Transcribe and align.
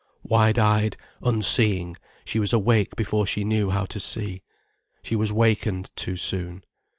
Wide 0.23 0.57
eyed, 0.57 0.97
unseeing, 1.21 1.95
she 2.25 2.39
was 2.39 2.53
awake 2.53 2.95
before 2.95 3.27
she 3.27 3.43
knew 3.43 3.69
how 3.69 3.85
to 3.85 3.99
see. 3.99 4.41
She 5.03 5.15
was 5.15 5.31
wakened 5.31 5.91
too 5.95 6.17
soon. 6.17 6.63